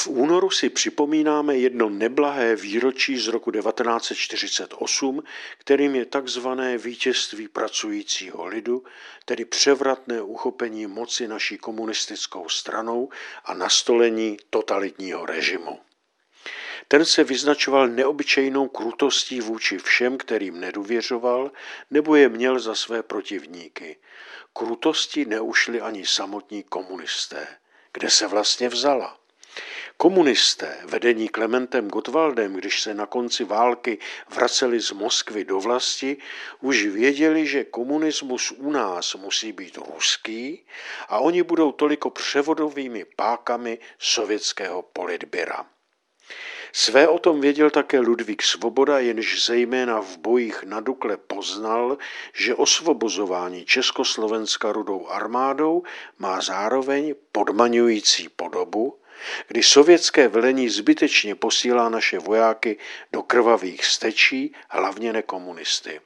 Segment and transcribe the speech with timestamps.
[0.00, 5.22] V únoru si připomínáme jedno neblahé výročí z roku 1948,
[5.58, 8.84] kterým je takzvané vítězství pracujícího lidu,
[9.24, 13.08] tedy převratné uchopení moci naší komunistickou stranou
[13.44, 15.80] a nastolení totalitního režimu.
[16.88, 21.50] Ten se vyznačoval neobyčejnou krutostí vůči všem, kterým nedůvěřoval,
[21.90, 23.96] nebo je měl za své protivníky.
[24.52, 27.46] Krutosti neušli ani samotní komunisté.
[27.92, 29.19] Kde se vlastně vzala?
[30.00, 33.98] Komunisté, vedení Klementem Gottwaldem, když se na konci války
[34.34, 36.16] vraceli z Moskvy do vlasti,
[36.60, 40.66] už věděli, že komunismus u nás musí být ruský
[41.08, 45.66] a oni budou toliko převodovými pákami sovětského politběra.
[46.72, 51.98] Své o tom věděl také Ludvík Svoboda, jenž zejména v bojích na Dukle poznal,
[52.34, 55.82] že osvobozování Československa rudou armádou
[56.18, 58.99] má zároveň podmaňující podobu,
[59.48, 62.78] kdy sovětské velení zbytečně posílá naše vojáky
[63.12, 66.00] do krvavých stečí, hlavně nekomunisty.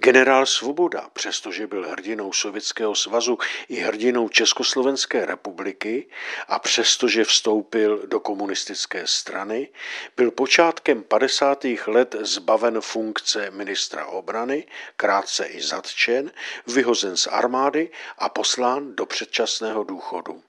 [0.00, 6.06] Generál Svoboda, přestože byl hrdinou Sovětského svazu i hrdinou Československé republiky
[6.48, 9.68] a přestože vstoupil do komunistické strany,
[10.16, 11.64] byl počátkem 50.
[11.86, 16.30] let zbaven funkce ministra obrany, krátce i zatčen,
[16.66, 20.42] vyhozen z armády a poslán do předčasného důchodu.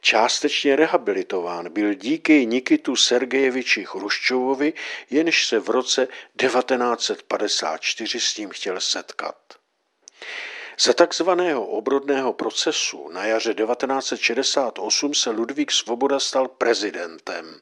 [0.00, 4.72] Částečně rehabilitován byl díky Nikitu Sergejeviči Chruščovovi,
[5.10, 9.36] jenž se v roce 1954 s ním chtěl setkat.
[10.80, 17.60] Za takzvaného obrodného procesu na jaře 1968 se Ludvík Svoboda stal prezidentem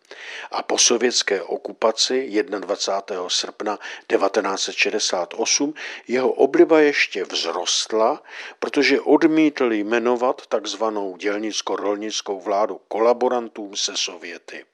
[0.51, 3.29] a po sovětské okupaci 21.
[3.29, 5.75] srpna 1968
[6.09, 8.23] jeho obliba ještě vzrostla,
[8.59, 14.65] protože odmítl jmenovat takzvanou dělnicko-rolnickou vládu kolaborantům se Sověty.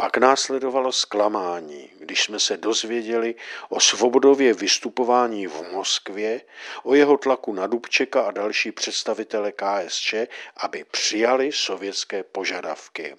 [0.00, 3.34] Pak následovalo zklamání, když jsme se dozvěděli
[3.68, 6.40] o svobodově vystupování v Moskvě,
[6.82, 10.14] o jeho tlaku na Dubčeka a další představitele KSČ,
[10.56, 13.16] aby přijali sovětské požadavky.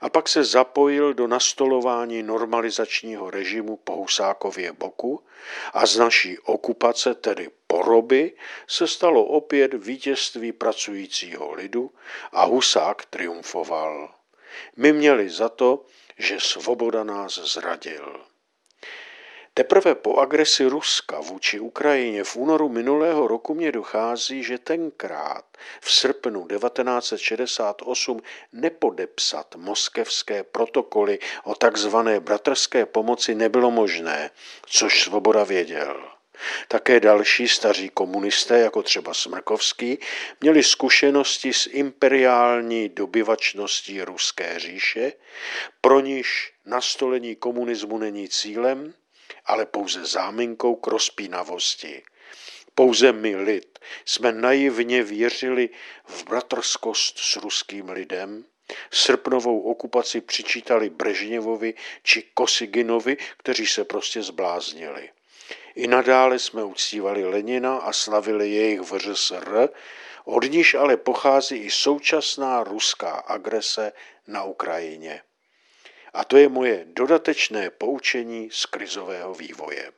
[0.00, 5.26] A pak se zapojil do nastolování normalizačního režimu po Husákově boku
[5.72, 8.32] a z naší okupace, tedy poroby,
[8.66, 11.90] se stalo opět vítězství pracujícího lidu
[12.32, 14.15] a Husák triumfoval.
[14.76, 15.84] My měli za to,
[16.18, 18.20] že svoboda nás zradil.
[19.54, 25.44] Teprve po agresi Ruska vůči Ukrajině v únoru minulého roku mě dochází, že tenkrát
[25.80, 28.20] v srpnu 1968
[28.52, 34.30] nepodepsat moskevské protokoly o takzvané bratrské pomoci nebylo možné,
[34.66, 36.15] což Svoboda věděl.
[36.68, 39.98] Také další staří komunisté, jako třeba Smrkovský,
[40.40, 45.12] měli zkušenosti s imperiální dobyvačností ruské říše,
[45.80, 48.94] pro níž nastolení komunismu není cílem,
[49.44, 52.02] ale pouze záminkou k rozpínavosti.
[52.74, 55.68] Pouze my, lid, jsme naivně věřili
[56.06, 58.44] v bratrskost s ruským lidem,
[58.90, 65.10] srpnovou okupaci přičítali Brežněvovi či Kosiginovi, kteří se prostě zbláznili.
[65.74, 69.68] I nadále jsme uctívali Lenina a slavili jejich VŘSR,
[70.24, 73.92] od níž ale pochází i současná ruská agrese
[74.26, 75.22] na Ukrajině.
[76.12, 79.92] A to je moje dodatečné poučení z krizového vývoje.